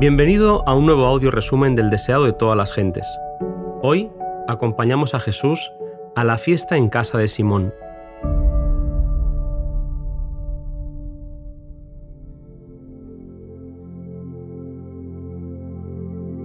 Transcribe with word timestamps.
Bienvenido 0.00 0.66
a 0.66 0.74
un 0.74 0.86
nuevo 0.86 1.04
audio 1.04 1.30
resumen 1.30 1.76
del 1.76 1.90
deseado 1.90 2.24
de 2.24 2.32
todas 2.32 2.56
las 2.56 2.72
gentes. 2.72 3.06
Hoy 3.82 4.08
acompañamos 4.48 5.14
a 5.14 5.20
Jesús 5.20 5.70
a 6.16 6.24
la 6.24 6.38
fiesta 6.38 6.78
en 6.78 6.88
casa 6.88 7.18
de 7.18 7.28
Simón. 7.28 7.74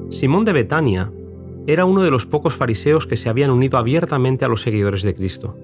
Simón 0.09 0.43
de 0.43 0.51
Betania 0.51 1.13
era 1.65 1.85
uno 1.85 2.03
de 2.03 2.11
los 2.11 2.25
pocos 2.25 2.55
fariseos 2.55 3.07
que 3.07 3.15
se 3.15 3.29
habían 3.29 3.51
unido 3.51 3.77
abiertamente 3.77 4.43
a 4.43 4.49
los 4.49 4.63
seguidores 4.63 5.01
de 5.01 5.15
Cristo. 5.15 5.57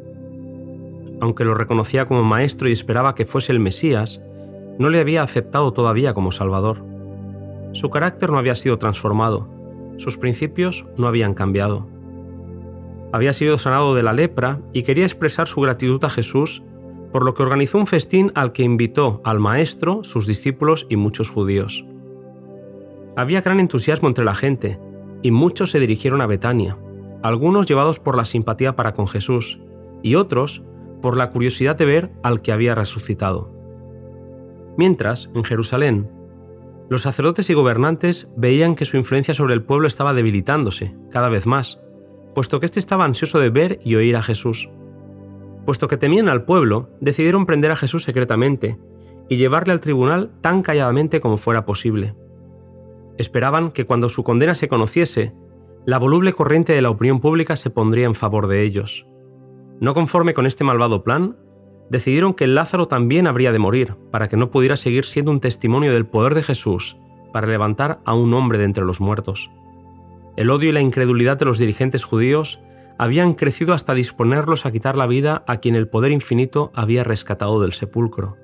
Aunque 1.20 1.44
lo 1.44 1.56
reconocía 1.56 2.06
como 2.06 2.24
maestro 2.24 2.70
y 2.70 2.72
esperaba 2.72 3.16
que 3.16 3.26
fuese 3.26 3.52
el 3.52 3.60
Mesías, 3.60 4.24
no 4.80 4.88
le 4.90 5.02
había 5.02 5.24
aceptado 5.24 5.74
todavía 5.74 6.14
como 6.14 6.32
Salvador. 6.32 6.90
Su 7.74 7.90
carácter 7.90 8.30
no 8.32 8.38
había 8.38 8.56
sido 8.56 8.78
transformado, 8.78 9.48
sus 9.98 10.18
principios 10.18 10.86
no 10.98 11.08
habían 11.08 11.34
cambiado. 11.34 11.88
Había 13.12 13.34
sido 13.34 13.58
sanado 13.58 13.94
de 13.96 14.04
la 14.04 14.14
lepra 14.14 14.60
y 14.74 14.84
quería 14.84 15.06
expresar 15.06 15.48
su 15.48 15.62
gratitud 15.62 16.04
a 16.04 16.10
Jesús, 16.10 16.64
por 17.12 17.26
lo 17.26 17.34
que 17.34 17.44
organizó 17.44 17.78
un 17.78 17.88
festín 17.88 18.32
al 18.36 18.54
que 18.54 18.64
invitó 18.64 19.22
al 19.24 19.40
Maestro, 19.40 20.04
sus 20.04 20.28
discípulos 20.28 20.88
y 20.90 20.96
muchos 20.96 21.30
judíos. 21.30 21.86
Había 23.16 23.42
gran 23.42 23.60
entusiasmo 23.60 24.08
entre 24.08 24.24
la 24.24 24.36
gente, 24.36 24.80
y 25.22 25.32
muchos 25.32 25.72
se 25.72 25.80
dirigieron 25.80 26.22
a 26.22 26.26
Betania, 26.26 26.78
algunos 27.22 27.68
llevados 27.68 28.00
por 28.00 28.16
la 28.16 28.26
simpatía 28.26 28.76
para 28.76 28.94
con 28.94 29.08
Jesús, 29.08 29.60
y 30.02 30.16
otros 30.16 30.64
por 31.02 31.18
la 31.18 31.32
curiosidad 31.32 31.76
de 31.76 31.86
ver 31.86 32.12
al 32.24 32.42
que 32.42 32.52
había 32.52 32.76
resucitado. 32.76 33.52
Mientras, 34.78 35.30
en 35.36 35.44
Jerusalén, 35.44 36.10
los 36.92 37.04
sacerdotes 37.04 37.50
y 37.50 37.54
gobernantes 37.54 38.28
veían 38.36 38.76
que 38.76 38.84
su 38.84 38.98
influencia 38.98 39.34
sobre 39.34 39.54
el 39.54 39.64
pueblo 39.64 39.88
estaba 39.88 40.14
debilitándose 40.14 40.94
cada 41.10 41.30
vez 41.30 41.48
más, 41.48 41.80
puesto 42.36 42.60
que 42.60 42.66
éste 42.66 42.82
estaba 42.82 43.06
ansioso 43.06 43.40
de 43.40 43.50
ver 43.50 43.80
y 43.82 43.96
oír 43.96 44.18
a 44.18 44.22
Jesús. 44.22 44.70
Puesto 45.66 45.88
que 45.88 45.96
temían 45.96 46.28
al 46.28 46.44
pueblo, 46.44 46.90
decidieron 47.00 47.46
prender 47.46 47.72
a 47.72 47.78
Jesús 47.78 48.04
secretamente 48.04 48.78
y 49.30 49.38
llevarle 49.38 49.72
al 49.72 49.80
tribunal 49.80 50.32
tan 50.42 50.64
calladamente 50.64 51.22
como 51.22 51.38
fuera 51.38 51.66
posible. 51.66 52.14
Esperaban 53.18 53.72
que 53.72 53.86
cuando 53.86 54.10
su 54.10 54.26
condena 54.26 54.54
se 54.54 54.68
conociese, 54.68 55.34
la 55.86 55.98
voluble 55.98 56.34
corriente 56.34 56.74
de 56.74 56.82
la 56.82 56.90
opinión 56.90 57.22
pública 57.22 57.56
se 57.56 57.70
pondría 57.70 58.06
en 58.06 58.16
favor 58.16 58.48
de 58.48 58.64
ellos. 58.64 59.08
No 59.80 59.94
conforme 59.94 60.34
con 60.34 60.46
este 60.46 60.66
malvado 60.66 61.06
plan, 61.06 61.38
decidieron 61.92 62.34
que 62.34 62.48
Lázaro 62.48 62.88
también 62.88 63.28
habría 63.28 63.52
de 63.52 63.60
morir, 63.60 63.96
para 64.12 64.30
que 64.30 64.38
no 64.38 64.50
pudiera 64.50 64.78
seguir 64.78 65.04
siendo 65.04 65.30
un 65.30 65.42
testimonio 65.42 65.92
del 65.92 66.06
poder 66.06 66.36
de 66.36 66.42
Jesús 66.42 66.96
para 67.34 67.48
levantar 67.48 68.00
a 68.06 68.14
un 68.14 68.34
hombre 68.34 68.58
de 68.58 68.64
entre 68.64 68.86
los 68.86 69.02
muertos. 69.02 69.52
El 70.38 70.50
odio 70.50 70.70
y 70.70 70.72
la 70.72 70.80
incredulidad 70.80 71.38
de 71.38 71.46
los 71.46 71.60
dirigentes 71.60 72.06
judíos 72.06 72.62
habían 72.98 73.34
crecido 73.34 73.74
hasta 73.74 73.94
disponerlos 73.94 74.66
a 74.66 74.72
quitar 74.72 74.96
la 74.96 75.06
vida 75.06 75.44
a 75.48 75.58
quien 75.58 75.76
el 75.76 75.90
poder 75.90 76.14
infinito 76.14 76.72
había 76.74 77.04
rescatado 77.04 77.60
del 77.60 77.74
sepulcro. 77.74 78.38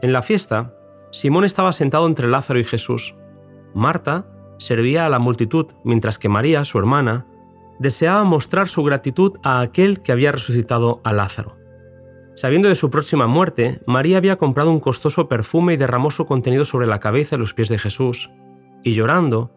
En 0.00 0.12
la 0.12 0.22
fiesta, 0.22 0.74
Simón 1.10 1.44
estaba 1.44 1.72
sentado 1.72 2.06
entre 2.06 2.28
Lázaro 2.28 2.60
y 2.60 2.64
Jesús. 2.64 3.16
Marta 3.74 4.26
servía 4.58 5.06
a 5.06 5.08
la 5.08 5.18
multitud, 5.18 5.66
mientras 5.82 6.18
que 6.20 6.28
María, 6.28 6.64
su 6.64 6.78
hermana, 6.78 7.26
deseaba 7.80 8.22
mostrar 8.22 8.68
su 8.68 8.84
gratitud 8.84 9.38
a 9.42 9.60
aquel 9.60 10.02
que 10.02 10.12
había 10.12 10.30
resucitado 10.30 11.00
a 11.02 11.12
Lázaro. 11.12 11.61
Sabiendo 12.34 12.68
de 12.68 12.74
su 12.74 12.90
próxima 12.90 13.26
muerte, 13.26 13.80
María 13.86 14.16
había 14.16 14.36
comprado 14.36 14.70
un 14.70 14.80
costoso 14.80 15.28
perfume 15.28 15.74
y 15.74 15.76
derramó 15.76 16.10
su 16.10 16.24
contenido 16.26 16.64
sobre 16.64 16.86
la 16.86 16.98
cabeza 16.98 17.36
y 17.36 17.38
los 17.38 17.52
pies 17.52 17.68
de 17.68 17.78
Jesús, 17.78 18.30
y 18.82 18.94
llorando, 18.94 19.50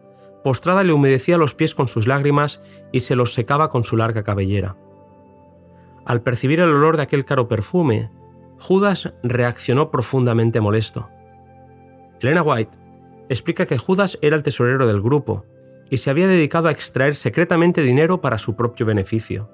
postrada 0.44 0.84
le 0.84 0.92
humedecía 0.92 1.38
los 1.38 1.54
pies 1.54 1.74
con 1.74 1.88
sus 1.88 2.06
lágrimas 2.06 2.60
y 2.92 3.00
se 3.00 3.16
los 3.16 3.32
secaba 3.32 3.70
con 3.70 3.84
su 3.84 3.96
larga 3.96 4.22
cabellera. 4.22 4.76
Al 6.04 6.22
percibir 6.22 6.60
el 6.60 6.68
olor 6.68 6.96
de 6.96 7.02
aquel 7.02 7.24
caro 7.24 7.48
perfume, 7.48 8.10
Judas 8.58 9.12
reaccionó 9.22 9.90
profundamente 9.90 10.60
molesto. 10.60 11.08
Elena 12.20 12.42
White 12.42 12.76
explica 13.28 13.66
que 13.66 13.78
Judas 13.78 14.18
era 14.22 14.36
el 14.36 14.42
tesorero 14.42 14.86
del 14.86 15.02
grupo 15.02 15.44
y 15.90 15.96
se 15.96 16.10
había 16.10 16.28
dedicado 16.28 16.68
a 16.68 16.72
extraer 16.72 17.14
secretamente 17.14 17.82
dinero 17.82 18.20
para 18.20 18.38
su 18.38 18.54
propio 18.54 18.86
beneficio. 18.86 19.50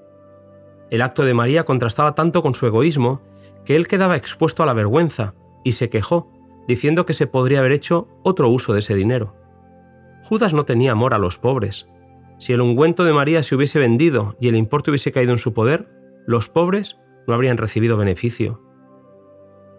El 0.92 1.00
acto 1.00 1.24
de 1.24 1.32
María 1.32 1.64
contrastaba 1.64 2.14
tanto 2.14 2.42
con 2.42 2.54
su 2.54 2.66
egoísmo 2.66 3.22
que 3.64 3.76
él 3.76 3.88
quedaba 3.88 4.14
expuesto 4.14 4.62
a 4.62 4.66
la 4.66 4.74
vergüenza 4.74 5.32
y 5.64 5.72
se 5.72 5.88
quejó, 5.88 6.30
diciendo 6.68 7.06
que 7.06 7.14
se 7.14 7.26
podría 7.26 7.60
haber 7.60 7.72
hecho 7.72 8.08
otro 8.22 8.50
uso 8.50 8.74
de 8.74 8.80
ese 8.80 8.94
dinero. 8.94 9.34
Judas 10.22 10.52
no 10.52 10.66
tenía 10.66 10.92
amor 10.92 11.14
a 11.14 11.18
los 11.18 11.38
pobres. 11.38 11.88
Si 12.36 12.52
el 12.52 12.60
ungüento 12.60 13.04
de 13.04 13.14
María 13.14 13.42
se 13.42 13.54
hubiese 13.54 13.78
vendido 13.78 14.36
y 14.38 14.48
el 14.48 14.54
importe 14.54 14.90
hubiese 14.90 15.12
caído 15.12 15.32
en 15.32 15.38
su 15.38 15.54
poder, 15.54 15.88
los 16.26 16.50
pobres 16.50 17.00
no 17.26 17.32
habrían 17.32 17.56
recibido 17.56 17.96
beneficio. 17.96 18.60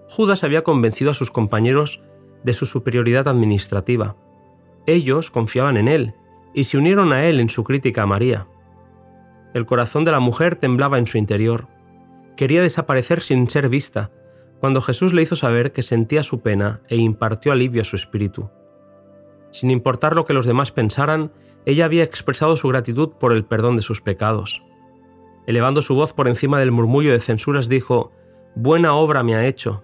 Judas 0.09 0.43
había 0.43 0.63
convencido 0.63 1.11
a 1.11 1.13
sus 1.13 1.29
compañeros 1.29 2.01
de 2.43 2.53
su 2.53 2.65
superioridad 2.65 3.27
administrativa. 3.27 4.15
Ellos 4.87 5.29
confiaban 5.29 5.77
en 5.77 5.89
él 5.89 6.15
y 6.55 6.63
se 6.63 6.79
unieron 6.79 7.13
a 7.13 7.27
él 7.27 7.39
en 7.39 7.49
su 7.49 7.63
crítica 7.63 8.01
a 8.01 8.07
María. 8.07 8.47
El 9.53 9.65
corazón 9.65 10.03
de 10.03 10.11
la 10.11 10.19
mujer 10.19 10.55
temblaba 10.55 10.97
en 10.97 11.07
su 11.07 11.17
interior. 11.17 11.67
Quería 12.35 12.61
desaparecer 12.61 13.21
sin 13.21 13.49
ser 13.49 13.69
vista, 13.69 14.11
cuando 14.59 14.81
Jesús 14.81 15.13
le 15.13 15.21
hizo 15.21 15.35
saber 15.35 15.71
que 15.73 15.81
sentía 15.81 16.23
su 16.23 16.41
pena 16.41 16.81
e 16.87 16.95
impartió 16.95 17.51
alivio 17.51 17.81
a 17.81 17.85
su 17.85 17.95
espíritu. 17.95 18.49
Sin 19.51 19.69
importar 19.69 20.15
lo 20.15 20.25
que 20.25 20.33
los 20.33 20.45
demás 20.45 20.71
pensaran, 20.71 21.31
ella 21.65 21.85
había 21.85 22.03
expresado 22.03 22.57
su 22.57 22.67
gratitud 22.69 23.09
por 23.19 23.33
el 23.33 23.45
perdón 23.45 23.75
de 23.75 23.83
sus 23.83 24.01
pecados. 24.01 24.63
Elevando 25.45 25.81
su 25.81 25.95
voz 25.95 26.13
por 26.13 26.27
encima 26.27 26.59
del 26.59 26.71
murmullo 26.71 27.11
de 27.11 27.19
censuras, 27.19 27.69
dijo, 27.69 28.11
Buena 28.55 28.93
obra 28.95 29.23
me 29.23 29.35
ha 29.35 29.45
hecho. 29.45 29.83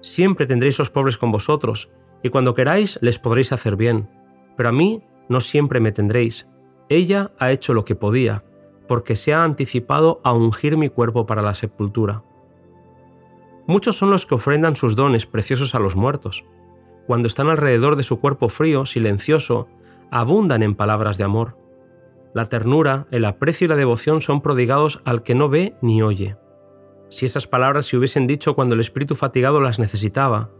Siempre 0.00 0.46
tendréis 0.46 0.78
los 0.78 0.90
pobres 0.90 1.18
con 1.18 1.32
vosotros, 1.32 1.90
y 2.22 2.30
cuando 2.30 2.54
queráis 2.54 2.98
les 3.02 3.18
podréis 3.18 3.52
hacer 3.52 3.76
bien, 3.76 4.08
pero 4.56 4.70
a 4.70 4.72
mí 4.72 5.02
no 5.28 5.40
siempre 5.40 5.80
me 5.80 5.92
tendréis. 5.92 6.48
Ella 6.88 7.32
ha 7.38 7.50
hecho 7.50 7.74
lo 7.74 7.84
que 7.84 7.94
podía, 7.94 8.44
porque 8.86 9.16
se 9.16 9.32
ha 9.32 9.44
anticipado 9.44 10.20
a 10.24 10.32
ungir 10.32 10.76
mi 10.76 10.88
cuerpo 10.88 11.26
para 11.26 11.42
la 11.42 11.54
sepultura. 11.54 12.22
Muchos 13.66 13.96
son 13.96 14.10
los 14.10 14.26
que 14.26 14.34
ofrendan 14.34 14.76
sus 14.76 14.94
dones 14.94 15.26
preciosos 15.26 15.74
a 15.74 15.78
los 15.78 15.96
muertos. 15.96 16.44
Cuando 17.06 17.28
están 17.28 17.48
alrededor 17.48 17.96
de 17.96 18.02
su 18.02 18.20
cuerpo 18.20 18.48
frío, 18.48 18.84
silencioso, 18.84 19.68
abundan 20.10 20.62
en 20.62 20.74
palabras 20.74 21.16
de 21.16 21.24
amor. 21.24 21.56
La 22.34 22.48
ternura, 22.48 23.06
el 23.10 23.24
aprecio 23.24 23.66
y 23.66 23.68
la 23.68 23.76
devoción 23.76 24.20
son 24.20 24.42
prodigados 24.42 25.00
al 25.04 25.22
que 25.22 25.34
no 25.34 25.48
ve 25.48 25.76
ni 25.80 26.02
oye. 26.02 26.36
Si 27.08 27.26
esas 27.26 27.46
palabras 27.46 27.86
se 27.86 27.96
hubiesen 27.96 28.26
dicho 28.26 28.54
cuando 28.54 28.74
el 28.74 28.80
espíritu 28.80 29.14
fatigado 29.14 29.60
las 29.60 29.78
necesitaba, 29.78 30.50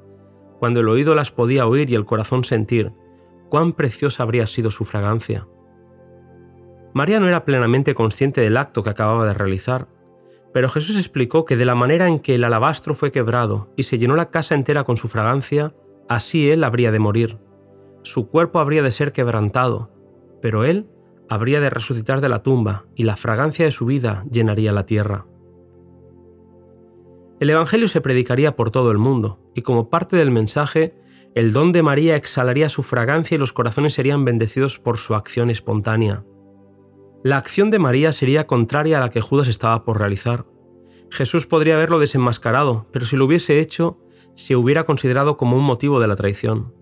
cuando 0.59 0.81
el 0.81 0.89
oído 0.89 1.15
las 1.15 1.31
podía 1.31 1.67
oír 1.67 1.91
y 1.91 1.95
el 1.95 2.05
corazón 2.05 2.45
sentir, 2.45 2.93
cuán 3.49 3.73
preciosa 3.73 4.23
habría 4.23 4.47
sido 4.47 4.71
su 4.71 4.85
fragancia. 4.85 5.47
María 6.95 7.19
no 7.19 7.27
era 7.27 7.45
plenamente 7.45 7.95
consciente 7.95 8.41
del 8.41 8.57
acto 8.57 8.85
que 8.85 8.91
acababa 8.91 9.27
de 9.27 9.35
realizar, 9.35 9.89
pero 10.53 10.69
Jesús 10.69 10.97
explicó 10.97 11.45
que 11.45 11.57
de 11.57 11.65
la 11.65 11.75
manera 11.75 12.07
en 12.07 12.21
que 12.21 12.37
el 12.37 12.45
alabastro 12.45 12.95
fue 12.95 13.11
quebrado 13.11 13.73
y 13.77 13.83
se 13.83 13.99
llenó 13.99 14.15
la 14.15 14.31
casa 14.31 14.55
entera 14.55 14.85
con 14.85 14.97
su 14.97 15.09
fragancia, 15.09 15.75
así 16.09 16.49
él 16.49 16.63
habría 16.63 16.93
de 16.93 17.01
morir. 17.01 17.41
Su 18.05 18.27
cuerpo 18.27 18.61
habría 18.61 18.83
de 18.83 18.93
ser 18.93 19.11
quebrantado, 19.11 19.91
pero 20.41 20.65
él 20.65 20.87
habría 21.29 21.59
de 21.59 21.71
resucitar 21.71 22.21
de 22.21 22.29
la 22.29 22.45
tumba 22.45 22.85
y 22.95 23.03
la 23.03 23.17
fragancia 23.17 23.65
de 23.65 23.73
su 23.73 23.87
vida 23.87 24.25
llenaría 24.31 24.71
la 24.71 24.87
tierra. 24.87 25.27
El 27.41 27.51
Evangelio 27.51 27.89
se 27.89 28.01
predicaría 28.01 28.55
por 28.55 28.71
todo 28.71 28.93
el 28.93 28.99
mundo, 28.99 29.41
y 29.57 29.63
como 29.63 29.91
parte 29.91 30.17
del 30.17 30.31
mensaje, 30.31 30.95
el 31.35 31.53
don 31.53 31.73
de 31.73 31.83
María 31.83 32.15
exhalaría 32.15 32.69
su 32.69 32.85
fragancia 32.85 33.35
y 33.35 33.39
los 33.39 33.53
corazones 33.53 33.95
serían 33.95 34.25
bendecidos 34.25 34.79
por 34.79 34.99
su 34.99 35.17
acción 35.17 35.51
espontánea. 35.51 36.25
La 37.25 37.39
acción 37.39 37.71
de 37.71 37.79
María 37.79 38.13
sería 38.13 38.47
contraria 38.47 38.99
a 38.99 39.01
la 39.01 39.09
que 39.09 39.23
Judas 39.23 39.49
estaba 39.49 39.83
por 39.83 39.99
realizar. 39.99 40.45
Jesús 41.11 41.47
podría 41.47 41.73
haberlo 41.75 41.99
desenmascarado, 41.99 42.87
pero 42.93 43.07
si 43.07 43.17
lo 43.17 43.25
hubiese 43.25 43.61
hecho, 43.61 43.99
se 44.35 44.57
hubiera 44.57 44.85
considerado 44.85 45.39
como 45.39 45.57
un 45.57 45.65
motivo 45.65 46.01
de 46.01 46.07
la 46.07 46.17
traición. 46.17 46.75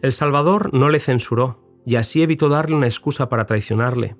El 0.00 0.12
Salvador 0.12 0.72
no 0.72 0.88
le 0.88 1.00
censuró, 1.00 1.82
y 1.84 1.96
así 1.96 2.22
evitó 2.22 2.48
darle 2.48 2.76
una 2.76 2.86
excusa 2.86 3.28
para 3.28 3.44
traicionarle. 3.44 4.16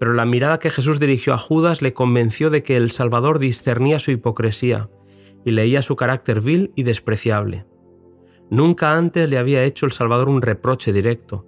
Pero 0.00 0.12
la 0.12 0.24
mirada 0.24 0.58
que 0.58 0.70
Jesús 0.70 0.98
dirigió 0.98 1.34
a 1.34 1.38
Judas 1.38 1.80
le 1.80 1.94
convenció 1.94 2.50
de 2.50 2.64
que 2.64 2.76
el 2.76 2.90
Salvador 2.90 3.38
discernía 3.38 4.00
su 4.00 4.10
hipocresía 4.10 4.90
y 5.44 5.52
leía 5.52 5.82
su 5.82 5.94
carácter 5.94 6.40
vil 6.40 6.72
y 6.74 6.82
despreciable. 6.82 7.64
Nunca 8.50 8.96
antes 8.96 9.30
le 9.30 9.38
había 9.38 9.62
hecho 9.62 9.86
el 9.86 9.92
Salvador 9.92 10.28
un 10.28 10.42
reproche 10.42 10.92
directo. 10.92 11.46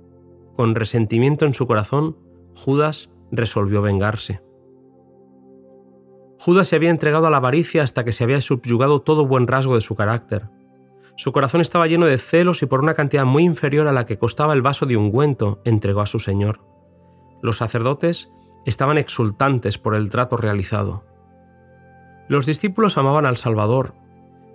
Con 0.55 0.77
resentimiento 0.77 1.45
en 1.45 1.55
su 1.55 1.67
corazón, 1.67 2.17
Judas 2.55 3.11
resolvió 3.31 3.83
vengarse. 3.83 4.41
Judas 6.39 6.69
se 6.69 6.77
había 6.77 6.91
entregado 6.91 7.27
a 7.27 7.31
la 7.31 7.39
avaricia 7.39 7.83
hasta 7.83 8.05
que 8.05 8.13
se 8.13 8.25
había 8.25 8.41
subyugado 8.41 9.01
todo 9.03 9.27
buen 9.27 9.47
rasgo 9.47 9.75
de 9.75 9.81
su 9.81 9.97
carácter. 9.97 10.49
Su 11.17 11.33
corazón 11.33 11.61
estaba 11.61 11.87
lleno 11.87 12.07
de 12.07 12.19
celos 12.19 12.63
y 12.63 12.67
por 12.67 12.81
una 12.81 12.95
cantidad 12.95 13.25
muy 13.25 13.43
inferior 13.43 13.89
a 13.89 13.93
la 13.93 14.05
que 14.05 14.19
costaba 14.19 14.53
el 14.53 14.63
vaso 14.63 14.85
de 14.85 14.97
ungüento 14.97 15.61
entregó 15.65 16.03
a 16.03 16.07
su 16.07 16.19
Señor. 16.19 16.61
Los 17.43 17.57
sacerdotes 17.57 18.31
estaban 18.67 18.99
exultantes 18.99 19.79
por 19.79 19.95
el 19.95 20.11
trato 20.11 20.37
realizado. 20.37 21.05
Los 22.29 22.45
discípulos 22.45 22.99
amaban 22.99 23.25
al 23.25 23.37
Salvador, 23.37 23.95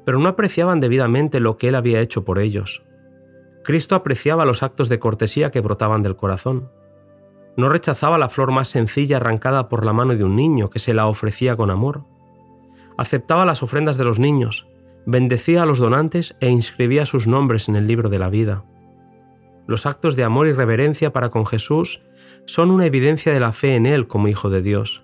pero 0.06 0.19
no 0.19 0.29
apreciaban 0.29 0.79
debidamente 0.79 1.39
lo 1.39 1.57
que 1.57 1.69
Él 1.69 1.75
había 1.75 2.01
hecho 2.01 2.23
por 2.23 2.38
ellos. 2.38 2.83
Cristo 3.63 3.95
apreciaba 3.95 4.45
los 4.45 4.63
actos 4.63 4.89
de 4.89 5.00
cortesía 5.00 5.51
que 5.51 5.62
brotaban 5.62 6.01
del 6.01 6.15
corazón. 6.15 6.69
No 7.57 7.69
rechazaba 7.69 8.18
la 8.18 8.30
flor 8.30 8.51
más 8.51 8.68
sencilla 8.68 9.18
arrancada 9.18 9.69
por 9.69 9.86
la 9.86 9.94
mano 9.94 10.15
de 10.15 10.24
un 10.24 10.36
niño 10.36 10.69
que 10.69 10.80
se 10.80 10.94
la 10.94 11.07
ofrecía 11.07 11.56
con 11.56 11.69
amor. 11.69 12.06
Aceptaba 12.98 13.45
las 13.45 13.63
ofrendas 13.63 13.98
de 13.98 14.06
los 14.06 14.19
niños, 14.19 14.68
bendecía 15.06 15.63
a 15.63 15.65
los 15.65 15.80
donantes 15.80 16.36
e 16.39 16.50
inscribía 16.50 17.06
sus 17.06 17.27
nombres 17.27 17.68
en 17.68 17.75
el 17.75 17.88
libro 17.88 18.09
de 18.09 18.19
la 18.19 18.30
vida. 18.30 18.63
Los 19.68 19.86
actos 19.86 20.15
de 20.15 20.24
amor 20.24 20.48
y 20.48 20.53
reverencia 20.53 21.13
para 21.13 21.30
con 21.30 21.45
Jesús 21.45 22.03
son 22.45 22.71
una 22.71 22.86
evidencia 22.86 23.33
de 23.33 23.39
la 23.39 23.51
fe 23.51 23.75
en 23.75 23.86
Él 23.86 24.07
como 24.07 24.27
Hijo 24.27 24.50
de 24.50 24.62
Dios. 24.62 25.04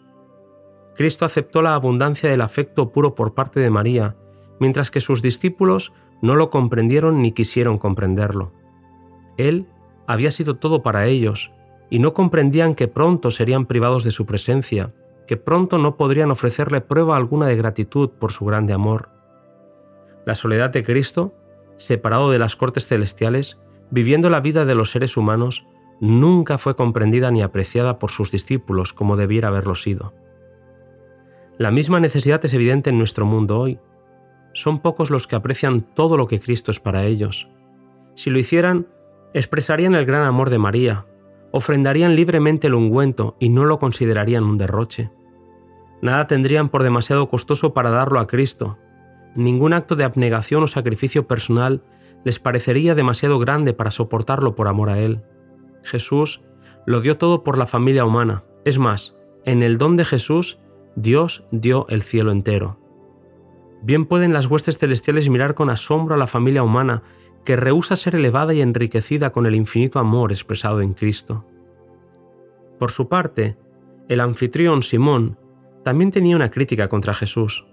Cristo 0.96 1.26
aceptó 1.26 1.62
la 1.62 1.76
abundancia 1.76 2.30
del 2.30 2.42
afecto 2.42 2.92
puro 2.92 3.14
por 3.14 3.34
parte 3.34 3.60
de 3.60 3.70
María, 3.70 4.16
mientras 4.60 4.90
que 4.90 5.02
sus 5.02 5.22
discípulos 5.22 5.94
no 6.22 6.36
lo 6.36 6.50
comprendieron 6.50 7.22
ni 7.22 7.32
quisieron 7.32 7.78
comprenderlo. 7.78 8.52
Él 9.38 9.68
había 10.08 10.32
sido 10.32 10.56
todo 10.56 10.82
para 10.82 11.06
ellos, 11.06 11.52
y 11.90 12.00
no 12.00 12.14
comprendían 12.14 12.76
que 12.76 12.88
pronto 12.88 13.32
serían 13.32 13.66
privados 13.66 14.04
de 14.04 14.12
su 14.12 14.26
presencia, 14.26 14.94
que 15.26 15.38
pronto 15.38 15.78
no 15.78 15.98
podrían 15.98 16.32
ofrecerle 16.32 16.82
prueba 16.82 17.18
alguna 17.18 17.48
de 17.48 17.56
gratitud 17.56 18.10
por 18.10 18.32
su 18.32 18.46
grande 18.46 18.74
amor. 18.74 19.10
La 20.26 20.36
soledad 20.36 20.70
de 20.70 20.84
Cristo, 20.84 21.34
separado 21.78 22.32
de 22.32 22.40
las 22.40 22.56
cortes 22.56 22.88
celestiales, 22.88 23.62
viviendo 23.92 24.30
la 24.30 24.40
vida 24.40 24.66
de 24.66 24.76
los 24.76 24.92
seres 24.92 25.16
humanos, 25.18 25.66
nunca 26.00 26.58
fue 26.58 26.76
comprendida 26.76 27.32
ni 27.32 27.42
apreciada 27.42 28.00
por 28.00 28.12
sus 28.12 28.32
discípulos 28.32 28.94
como 28.94 29.16
debiera 29.16 29.48
haberlo 29.48 29.76
sido. 29.76 30.14
La 31.58 31.72
misma 31.72 32.00
necesidad 32.00 32.44
es 32.46 32.54
evidente 32.54 32.90
en 32.90 32.98
nuestro 32.98 33.26
mundo 33.26 33.60
hoy. 33.60 33.80
Son 34.54 34.80
pocos 34.80 35.10
los 35.10 35.28
que 35.28 35.36
aprecian 35.36 35.82
todo 35.82 36.18
lo 36.18 36.28
que 36.28 36.40
Cristo 36.40 36.72
es 36.72 36.80
para 36.80 37.06
ellos. 37.06 37.50
Si 38.16 38.30
lo 38.30 38.40
hicieran, 38.40 38.88
expresarían 39.34 39.96
el 39.96 40.06
gran 40.06 40.24
amor 40.24 40.50
de 40.50 40.60
María, 40.60 41.06
ofrendarían 41.58 42.16
libremente 42.16 42.68
el 42.68 42.76
ungüento 42.76 43.36
y 43.40 43.50
no 43.50 43.66
lo 43.66 43.80
considerarían 43.80 44.44
un 44.44 44.58
derroche. 44.58 45.12
Nada 46.02 46.28
tendrían 46.28 46.70
por 46.70 46.84
demasiado 46.84 47.28
costoso 47.28 47.74
para 47.74 47.90
darlo 47.90 48.20
a 48.20 48.28
Cristo, 48.28 48.78
ningún 49.36 49.74
acto 49.74 49.96
de 49.96 50.04
abnegación 50.04 50.64
o 50.64 50.68
sacrificio 50.68 51.28
personal 51.28 51.84
les 52.24 52.40
parecería 52.40 52.96
demasiado 52.96 53.40
grande 53.40 53.74
para 53.74 53.92
soportarlo 53.92 54.56
por 54.56 54.68
amor 54.68 54.90
a 54.90 55.00
Él. 55.00 55.24
Jesús 55.84 56.42
lo 56.86 57.02
dio 57.02 57.18
todo 57.18 57.44
por 57.44 57.58
la 57.58 57.68
familia 57.68 58.06
humana. 58.06 58.44
Es 58.66 58.80
más, 58.80 59.16
en 59.46 59.64
el 59.64 59.78
don 59.78 59.98
de 59.98 60.06
Jesús, 60.06 60.60
Dios 60.96 61.46
dio 61.52 61.86
el 61.90 62.02
cielo 62.02 62.32
entero. 62.32 62.80
Bien 63.88 64.06
pueden 64.06 64.34
las 64.34 64.48
huestes 64.48 64.78
celestiales 64.78 65.30
mirar 65.30 65.56
con 65.56 65.70
asombro 65.70 66.16
a 66.16 66.18
la 66.18 66.28
familia 66.28 66.62
humana 66.62 67.04
que 67.46 67.56
rehúsa 67.56 67.96
ser 67.96 68.16
elevada 68.16 68.54
y 68.54 68.60
enriquecida 68.60 69.30
con 69.30 69.46
el 69.46 69.56
infinito 69.56 69.98
amor 69.98 70.34
expresado 70.34 70.82
en 70.82 70.94
Cristo. 70.94 71.46
Por 72.80 72.92
su 72.92 73.08
parte, 73.08 73.58
el 74.10 74.20
anfitrión 74.20 74.84
Simón 74.84 75.40
también 75.86 76.12
tenía 76.12 76.36
una 76.36 76.52
crítica 76.52 76.90
contra 76.90 77.14
Jesús. 77.14 77.66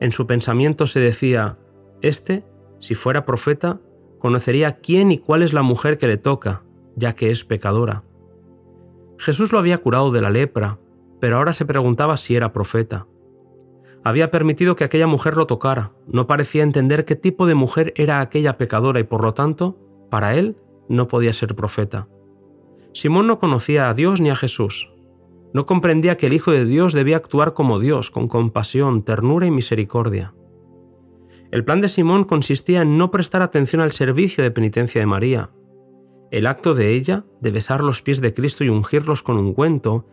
En 0.00 0.12
su 0.12 0.26
pensamiento 0.26 0.86
se 0.86 1.00
decía, 1.00 1.58
Este, 2.00 2.46
si 2.78 2.94
fuera 2.94 3.26
profeta, 3.26 3.82
conocería 4.18 4.78
quién 4.78 5.12
y 5.12 5.18
cuál 5.18 5.42
es 5.42 5.52
la 5.52 5.60
mujer 5.60 5.98
que 5.98 6.06
le 6.06 6.16
toca, 6.16 6.62
ya 6.96 7.14
que 7.14 7.30
es 7.30 7.44
pecadora. 7.44 8.02
Jesús 9.18 9.52
lo 9.52 9.58
había 9.58 9.76
curado 9.76 10.10
de 10.10 10.22
la 10.22 10.30
lepra, 10.30 10.78
pero 11.20 11.36
ahora 11.36 11.52
se 11.52 11.66
preguntaba 11.66 12.16
si 12.16 12.34
era 12.34 12.54
profeta. 12.54 13.06
Había 14.08 14.30
permitido 14.30 14.74
que 14.74 14.84
aquella 14.84 15.06
mujer 15.06 15.36
lo 15.36 15.46
tocara, 15.46 15.92
no 16.06 16.26
parecía 16.26 16.62
entender 16.62 17.04
qué 17.04 17.14
tipo 17.14 17.46
de 17.46 17.54
mujer 17.54 17.92
era 17.94 18.20
aquella 18.20 18.56
pecadora 18.56 19.00
y 19.00 19.02
por 19.04 19.22
lo 19.22 19.34
tanto, 19.34 19.76
para 20.08 20.34
él, 20.34 20.56
no 20.88 21.08
podía 21.08 21.34
ser 21.34 21.54
profeta. 21.54 22.08
Simón 22.94 23.26
no 23.26 23.38
conocía 23.38 23.90
a 23.90 23.92
Dios 23.92 24.22
ni 24.22 24.30
a 24.30 24.34
Jesús, 24.34 24.90
no 25.52 25.66
comprendía 25.66 26.16
que 26.16 26.24
el 26.24 26.32
Hijo 26.32 26.52
de 26.52 26.64
Dios 26.64 26.94
debía 26.94 27.18
actuar 27.18 27.52
como 27.52 27.80
Dios, 27.80 28.10
con 28.10 28.28
compasión, 28.28 29.02
ternura 29.02 29.44
y 29.44 29.50
misericordia. 29.50 30.32
El 31.50 31.66
plan 31.66 31.82
de 31.82 31.88
Simón 31.88 32.24
consistía 32.24 32.80
en 32.80 32.96
no 32.96 33.10
prestar 33.10 33.42
atención 33.42 33.82
al 33.82 33.92
servicio 33.92 34.42
de 34.42 34.50
penitencia 34.50 35.02
de 35.02 35.06
María. 35.06 35.50
El 36.30 36.46
acto 36.46 36.72
de 36.72 36.94
ella, 36.94 37.26
de 37.42 37.50
besar 37.50 37.84
los 37.84 38.00
pies 38.00 38.22
de 38.22 38.32
Cristo 38.32 38.64
y 38.64 38.70
ungirlos 38.70 39.22
con 39.22 39.36
un 39.36 39.52
cuento, 39.52 40.06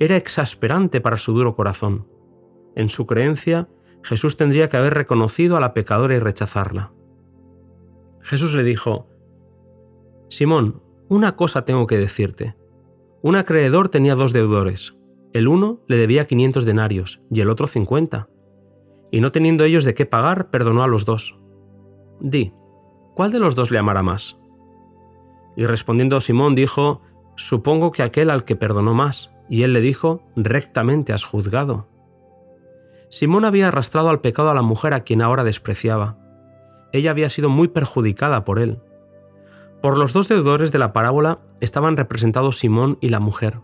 era 0.00 0.16
exasperante 0.16 1.02
para 1.02 1.18
su 1.18 1.34
duro 1.34 1.54
corazón. 1.54 2.06
En 2.74 2.88
su 2.88 3.06
creencia, 3.06 3.68
Jesús 4.02 4.36
tendría 4.36 4.68
que 4.68 4.76
haber 4.76 4.94
reconocido 4.94 5.56
a 5.56 5.60
la 5.60 5.74
pecadora 5.74 6.16
y 6.16 6.18
rechazarla. 6.18 6.92
Jesús 8.22 8.54
le 8.54 8.62
dijo, 8.62 9.08
Simón, 10.28 10.82
una 11.08 11.36
cosa 11.36 11.64
tengo 11.64 11.86
que 11.86 11.98
decirte. 11.98 12.56
Un 13.20 13.36
acreedor 13.36 13.88
tenía 13.88 14.14
dos 14.14 14.32
deudores. 14.32 14.96
El 15.32 15.48
uno 15.48 15.80
le 15.86 15.96
debía 15.96 16.26
500 16.26 16.64
denarios 16.64 17.20
y 17.30 17.40
el 17.40 17.50
otro 17.50 17.66
50. 17.66 18.28
Y 19.10 19.20
no 19.20 19.30
teniendo 19.30 19.64
ellos 19.64 19.84
de 19.84 19.94
qué 19.94 20.06
pagar, 20.06 20.50
perdonó 20.50 20.82
a 20.82 20.88
los 20.88 21.04
dos. 21.04 21.38
Di, 22.20 22.52
¿cuál 23.14 23.30
de 23.30 23.38
los 23.38 23.54
dos 23.54 23.70
le 23.70 23.78
amará 23.78 24.02
más? 24.02 24.38
Y 25.56 25.66
respondiendo 25.66 26.20
Simón 26.20 26.54
dijo, 26.54 27.02
Supongo 27.36 27.92
que 27.92 28.02
aquel 28.02 28.30
al 28.30 28.44
que 28.44 28.56
perdonó 28.56 28.94
más. 28.94 29.32
Y 29.48 29.62
él 29.62 29.72
le 29.72 29.80
dijo, 29.80 30.22
Rectamente 30.34 31.12
has 31.12 31.24
juzgado. 31.24 31.88
Simón 33.12 33.44
había 33.44 33.68
arrastrado 33.68 34.08
al 34.08 34.22
pecado 34.22 34.48
a 34.48 34.54
la 34.54 34.62
mujer 34.62 34.94
a 34.94 35.00
quien 35.00 35.20
ahora 35.20 35.44
despreciaba. 35.44 36.16
Ella 36.92 37.10
había 37.10 37.28
sido 37.28 37.50
muy 37.50 37.68
perjudicada 37.68 38.42
por 38.46 38.58
él. 38.58 38.80
Por 39.82 39.98
los 39.98 40.14
dos 40.14 40.28
deudores 40.28 40.72
de 40.72 40.78
la 40.78 40.94
parábola 40.94 41.40
estaban 41.60 41.98
representados 41.98 42.58
Simón 42.58 42.96
y 43.02 43.10
la 43.10 43.20
mujer. 43.20 43.60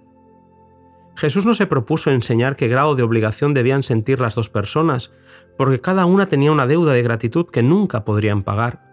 Jesús 1.16 1.46
no 1.46 1.54
se 1.54 1.66
propuso 1.66 2.10
enseñar 2.10 2.56
qué 2.56 2.68
grado 2.68 2.94
de 2.94 3.02
obligación 3.02 3.54
debían 3.54 3.82
sentir 3.82 4.20
las 4.20 4.34
dos 4.34 4.50
personas, 4.50 5.12
porque 5.56 5.80
cada 5.80 6.04
una 6.04 6.26
tenía 6.26 6.52
una 6.52 6.66
deuda 6.66 6.92
de 6.92 7.02
gratitud 7.02 7.46
que 7.46 7.62
nunca 7.62 8.04
podrían 8.04 8.42
pagar. 8.42 8.84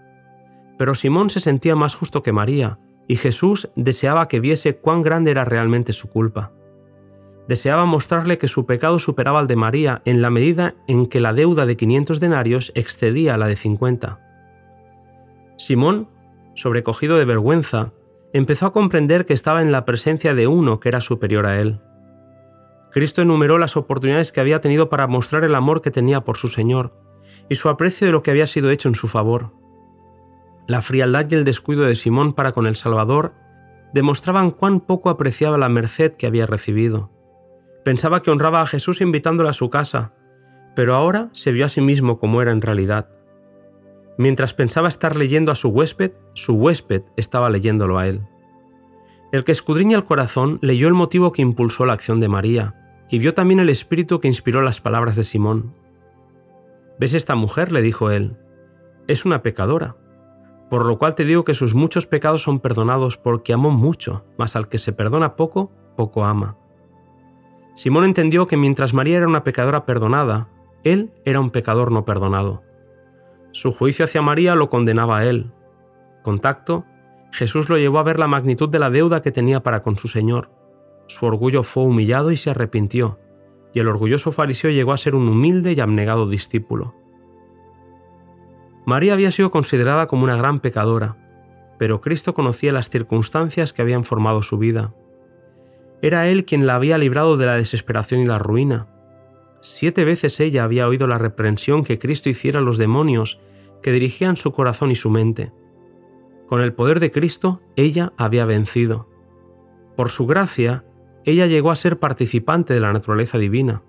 Pero 0.78 0.96
Simón 0.96 1.30
se 1.30 1.42
sentía 1.42 1.76
más 1.76 1.96
justo 1.96 2.24
que 2.24 2.32
María, 2.32 2.80
y 3.10 3.18
Jesús 3.18 3.70
deseaba 3.76 4.30
que 4.30 4.40
viese 4.40 4.78
cuán 4.78 5.04
grande 5.04 5.32
era 5.32 5.44
realmente 5.44 5.92
su 5.92 6.10
culpa. 6.10 6.54
Deseaba 7.48 7.86
mostrarle 7.86 8.38
que 8.38 8.48
su 8.48 8.66
pecado 8.66 9.00
superaba 9.00 9.40
al 9.40 9.48
de 9.48 9.56
María 9.56 10.02
en 10.06 10.22
la 10.22 10.30
medida 10.30 10.76
en 10.88 11.08
que 11.08 11.20
la 11.20 11.34
deuda 11.34 11.66
de 11.66 11.78
500 11.78 12.20
denarios 12.20 12.72
excedía 12.76 13.38
la 13.38 13.48
de 13.48 13.56
50. 13.56 14.20
Simón 15.58 16.08
sobrecogido 16.56 17.18
de 17.18 17.26
vergüenza, 17.26 17.92
empezó 18.34 18.66
a 18.66 18.74
comprender 18.74 19.26
que 19.26 19.34
estaba 19.34 19.62
en 19.62 19.72
la 19.72 19.86
presencia 19.86 20.34
de 20.34 20.48
uno 20.48 20.80
que 20.80 20.90
era 20.90 21.02
superior 21.02 21.46
a 21.46 21.60
él. 21.60 21.82
Cristo 22.92 23.22
enumeró 23.22 23.58
las 23.58 23.76
oportunidades 23.78 24.32
que 24.32 24.40
había 24.40 24.62
tenido 24.62 24.90
para 24.90 25.08
mostrar 25.08 25.44
el 25.44 25.54
amor 25.54 25.82
que 25.82 25.92
tenía 25.92 26.22
por 26.22 26.38
su 26.38 26.48
Señor 26.48 26.98
y 27.50 27.56
su 27.56 27.70
aprecio 27.70 28.08
de 28.08 28.14
lo 28.14 28.24
que 28.24 28.32
había 28.32 28.48
sido 28.48 28.72
hecho 28.72 28.88
en 28.88 28.96
su 28.96 29.08
favor. 29.08 29.52
La 30.66 30.82
frialdad 30.82 31.28
y 31.30 31.36
el 31.36 31.44
descuido 31.44 31.84
de 31.84 31.96
Simón 31.96 32.34
para 32.34 32.54
con 32.54 32.66
el 32.66 32.76
Salvador 32.76 33.34
demostraban 33.94 34.52
cuán 34.52 34.80
poco 34.80 35.10
apreciaba 35.10 35.58
la 35.58 35.70
merced 35.70 36.14
que 36.14 36.26
había 36.26 36.48
recibido. 36.48 37.12
Pensaba 37.86 38.24
que 38.24 38.32
honraba 38.32 38.64
a 38.64 38.66
Jesús 38.66 39.00
invitándole 39.00 39.48
a 39.48 39.54
su 39.54 39.70
casa, 39.70 40.12
pero 40.76 40.96
ahora 40.96 41.30
se 41.34 41.52
vio 41.52 41.68
a 41.68 41.70
sí 41.70 41.82
mismo 41.82 42.18
como 42.18 42.42
era 42.42 42.50
en 42.50 42.64
realidad. 42.64 43.10
Mientras 44.18 44.56
pensaba 44.56 44.90
estar 44.90 45.16
leyendo 45.16 45.52
a 45.52 45.56
su 45.56 45.70
huésped, 45.70 46.14
su 46.34 46.56
huésped 46.56 47.04
estaba 47.16 47.48
leyéndolo 47.52 48.00
a 48.00 48.08
él. 48.08 48.22
El 49.32 49.44
que 49.44 49.52
escudriña 49.52 49.98
el 49.98 50.04
corazón 50.04 50.58
leyó 50.64 50.88
el 50.88 50.96
motivo 50.96 51.32
que 51.32 51.44
impulsó 51.44 51.86
la 51.86 51.94
acción 51.94 52.20
de 52.20 52.28
María, 52.28 52.74
y 53.08 53.20
vio 53.20 53.36
también 53.36 53.60
el 53.60 53.70
espíritu 53.70 54.20
que 54.20 54.28
inspiró 54.28 54.64
las 54.64 54.82
palabras 54.82 55.16
de 55.16 55.24
Simón. 55.24 55.76
¿Ves 57.00 57.14
esta 57.14 57.36
mujer? 57.36 57.72
le 57.72 57.84
dijo 57.84 58.10
él. 58.10 58.36
Es 59.08 59.26
una 59.26 59.44
pecadora. 59.44 59.96
Por 60.72 60.88
lo 60.88 60.98
cual 60.98 61.14
te 61.14 61.24
digo 61.24 61.44
que 61.44 61.54
sus 61.54 61.76
muchos 61.76 62.08
pecados 62.08 62.42
son 62.42 62.62
perdonados 62.62 63.18
porque 63.18 63.54
amó 63.54 63.70
mucho, 63.70 64.26
mas 64.40 64.56
al 64.56 64.70
que 64.70 64.80
se 64.80 64.92
perdona 64.92 65.36
poco, 65.36 65.72
poco 65.96 66.26
ama. 66.26 66.58
Simón 67.76 68.06
entendió 68.06 68.48
que 68.48 68.58
mientras 68.58 68.94
María 68.94 69.18
era 69.18 69.28
una 69.28 69.44
pecadora 69.44 69.86
perdonada, 69.86 70.48
él 70.84 71.12
era 71.26 71.40
un 71.40 71.52
pecador 71.52 71.92
no 71.92 72.06
perdonado. 72.06 72.64
Su 73.52 73.72
juicio 73.72 74.06
hacia 74.06 74.22
María 74.22 74.56
lo 74.56 74.70
condenaba 74.70 75.20
a 75.20 75.26
él. 75.26 75.52
Contacto, 76.24 76.86
Jesús 77.32 77.70
lo 77.70 77.78
llevó 77.78 78.00
a 78.00 78.04
ver 78.04 78.18
la 78.18 78.28
magnitud 78.28 78.70
de 78.70 78.80
la 78.80 78.90
deuda 78.90 79.22
que 79.22 79.32
tenía 79.32 79.62
para 79.62 79.82
con 79.82 79.98
su 79.98 80.08
Señor. 80.08 80.50
Su 81.08 81.26
orgullo 81.26 81.64
fue 81.64 81.84
humillado 81.84 82.32
y 82.32 82.38
se 82.38 82.50
arrepintió, 82.50 83.20
y 83.74 83.80
el 83.80 83.90
orgulloso 83.90 84.32
fariseo 84.32 84.72
llegó 84.72 84.94
a 84.94 84.98
ser 84.98 85.16
un 85.16 85.28
humilde 85.28 85.74
y 85.74 85.80
abnegado 85.82 86.30
discípulo. 86.30 86.96
María 88.86 89.14
había 89.14 89.32
sido 89.32 89.52
considerada 89.52 90.08
como 90.08 90.24
una 90.24 90.38
gran 90.38 90.62
pecadora, 90.62 91.18
pero 91.78 92.00
Cristo 92.00 92.34
conocía 92.34 92.72
las 92.72 92.90
circunstancias 92.90 93.74
que 93.74 93.82
habían 93.82 94.06
formado 94.06 94.42
su 94.44 94.58
vida. 94.58 94.94
Era 96.06 96.28
Él 96.28 96.46
quien 96.46 96.68
la 96.68 96.76
había 96.76 97.00
librado 97.00 97.36
de 97.36 97.48
la 97.48 97.56
desesperación 97.56 98.22
y 98.22 98.28
la 98.28 98.38
ruina. 98.38 98.86
Siete 99.60 100.06
veces 100.06 100.40
ella 100.40 100.64
había 100.64 100.88
oído 100.88 101.08
la 101.08 101.18
reprensión 101.18 101.84
que 101.84 101.98
Cristo 101.98 102.30
hiciera 102.30 102.60
a 102.60 102.62
los 102.62 102.78
demonios 102.78 103.40
que 103.82 103.92
dirigían 103.92 104.36
su 104.36 104.52
corazón 104.52 104.92
y 104.92 104.96
su 104.96 105.10
mente. 105.10 105.52
Con 106.46 106.62
el 106.62 106.74
poder 106.74 107.00
de 107.00 107.10
Cristo, 107.10 107.64
ella 107.76 108.14
había 108.18 108.46
vencido. 108.46 109.10
Por 109.96 110.12
su 110.12 110.28
gracia, 110.28 110.86
ella 111.24 111.48
llegó 111.48 111.72
a 111.72 111.76
ser 111.76 111.98
participante 111.98 112.76
de 112.76 112.82
la 112.82 112.94
naturaleza 112.94 113.40
divina. 113.40 113.82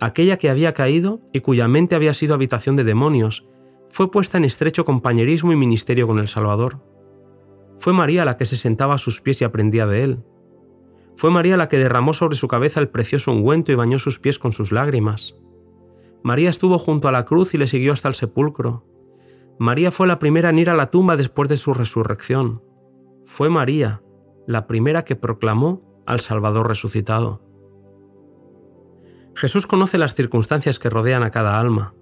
Aquella 0.00 0.36
que 0.36 0.50
había 0.50 0.74
caído 0.74 1.22
y 1.32 1.40
cuya 1.40 1.66
mente 1.66 1.94
había 1.94 2.12
sido 2.12 2.34
habitación 2.34 2.76
de 2.76 2.84
demonios, 2.84 3.48
fue 3.88 4.10
puesta 4.10 4.36
en 4.36 4.44
estrecho 4.44 4.84
compañerismo 4.84 5.50
y 5.50 5.56
ministerio 5.56 6.06
con 6.06 6.18
el 6.18 6.28
Salvador. 6.28 6.82
Fue 7.78 7.94
María 7.94 8.26
la 8.26 8.36
que 8.36 8.44
se 8.44 8.56
sentaba 8.56 8.96
a 8.96 8.98
sus 8.98 9.22
pies 9.22 9.40
y 9.40 9.44
aprendía 9.44 9.86
de 9.86 10.04
él. 10.04 10.18
Fue 11.16 11.30
María 11.30 11.56
la 11.56 11.68
que 11.68 11.78
derramó 11.78 12.14
sobre 12.14 12.36
su 12.36 12.48
cabeza 12.48 12.80
el 12.80 12.88
precioso 12.88 13.32
ungüento 13.32 13.72
y 13.72 13.74
bañó 13.74 13.98
sus 13.98 14.18
pies 14.18 14.38
con 14.38 14.52
sus 14.52 14.72
lágrimas. 14.72 15.36
María 16.22 16.50
estuvo 16.50 16.78
junto 16.78 17.08
a 17.08 17.12
la 17.12 17.24
cruz 17.24 17.54
y 17.54 17.58
le 17.58 17.66
siguió 17.66 17.92
hasta 17.92 18.08
el 18.08 18.14
sepulcro. 18.14 18.84
María 19.58 19.90
fue 19.90 20.06
la 20.06 20.18
primera 20.18 20.50
en 20.50 20.58
ir 20.58 20.70
a 20.70 20.74
la 20.74 20.90
tumba 20.90 21.16
después 21.16 21.48
de 21.48 21.56
su 21.56 21.74
resurrección. 21.74 22.62
Fue 23.24 23.48
María 23.48 24.02
la 24.46 24.66
primera 24.66 25.04
que 25.04 25.16
proclamó 25.16 26.02
al 26.06 26.20
Salvador 26.20 26.68
resucitado. 26.68 27.42
Jesús 29.34 29.66
conoce 29.66 29.98
las 29.98 30.14
circunstancias 30.14 30.78
que 30.78 30.90
rodean 30.90 31.22
a 31.22 31.30
cada 31.30 31.58
alma. 31.58 31.94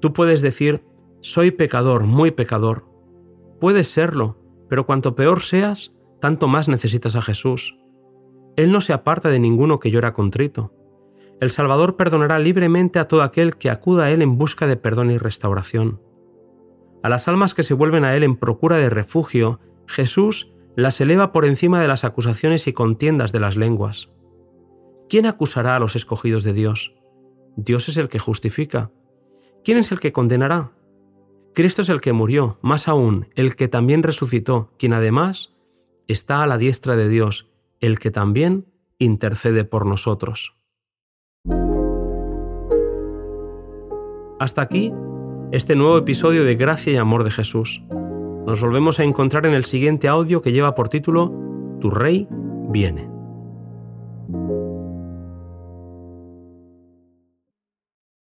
Tú 0.00 0.12
puedes 0.12 0.40
decir, 0.40 0.84
soy 1.20 1.50
pecador, 1.50 2.04
muy 2.04 2.30
pecador. 2.30 2.86
Puedes 3.60 3.88
serlo, 3.88 4.38
pero 4.68 4.86
cuanto 4.86 5.14
peor 5.14 5.42
seas, 5.42 5.94
tanto 6.20 6.48
más 6.48 6.68
necesitas 6.68 7.16
a 7.16 7.22
Jesús. 7.22 7.78
Él 8.56 8.70
no 8.70 8.80
se 8.80 8.92
aparta 8.92 9.30
de 9.30 9.40
ninguno 9.40 9.80
que 9.80 9.90
llora 9.90 10.12
contrito. 10.12 10.72
El 11.40 11.50
Salvador 11.50 11.96
perdonará 11.96 12.38
libremente 12.38 12.98
a 12.98 13.08
todo 13.08 13.22
aquel 13.22 13.56
que 13.56 13.70
acuda 13.70 14.04
a 14.04 14.10
Él 14.10 14.22
en 14.22 14.38
busca 14.38 14.66
de 14.66 14.76
perdón 14.76 15.10
y 15.10 15.18
restauración. 15.18 16.00
A 17.02 17.08
las 17.08 17.26
almas 17.26 17.52
que 17.52 17.64
se 17.64 17.74
vuelven 17.74 18.04
a 18.04 18.14
Él 18.14 18.22
en 18.22 18.36
procura 18.36 18.76
de 18.76 18.90
refugio, 18.90 19.60
Jesús 19.86 20.52
las 20.76 21.00
eleva 21.00 21.32
por 21.32 21.44
encima 21.44 21.80
de 21.80 21.88
las 21.88 22.04
acusaciones 22.04 22.66
y 22.66 22.72
contiendas 22.72 23.32
de 23.32 23.40
las 23.40 23.56
lenguas. 23.56 24.10
¿Quién 25.08 25.26
acusará 25.26 25.76
a 25.76 25.80
los 25.80 25.96
escogidos 25.96 26.44
de 26.44 26.52
Dios? 26.52 26.94
Dios 27.56 27.88
es 27.88 27.96
el 27.96 28.08
que 28.08 28.18
justifica. 28.18 28.90
¿Quién 29.64 29.78
es 29.78 29.92
el 29.92 30.00
que 30.00 30.12
condenará? 30.12 30.72
Cristo 31.54 31.82
es 31.82 31.88
el 31.88 32.00
que 32.00 32.12
murió, 32.12 32.58
más 32.62 32.88
aún, 32.88 33.28
el 33.34 33.54
que 33.54 33.68
también 33.68 34.02
resucitó, 34.02 34.72
quien 34.78 34.92
además 34.92 35.54
está 36.08 36.42
a 36.42 36.46
la 36.46 36.58
diestra 36.58 36.96
de 36.96 37.08
Dios 37.08 37.53
el 37.80 37.98
que 37.98 38.10
también 38.10 38.66
intercede 38.98 39.64
por 39.64 39.86
nosotros. 39.86 40.56
Hasta 44.38 44.62
aquí 44.62 44.92
este 45.52 45.76
nuevo 45.76 45.96
episodio 45.96 46.44
de 46.44 46.56
Gracia 46.56 46.92
y 46.92 46.96
Amor 46.96 47.24
de 47.24 47.30
Jesús. 47.30 47.82
Nos 48.46 48.60
volvemos 48.60 48.98
a 48.98 49.04
encontrar 49.04 49.46
en 49.46 49.54
el 49.54 49.64
siguiente 49.64 50.08
audio 50.08 50.42
que 50.42 50.52
lleva 50.52 50.74
por 50.74 50.88
título 50.88 51.32
Tu 51.80 51.90
Rey 51.90 52.28
viene. 52.68 53.13